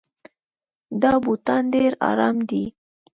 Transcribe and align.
دا 1.01 1.13
بوټان 1.23 1.63
ډېر 1.73 1.91
ارام 2.09 2.35
دي. 2.49 2.63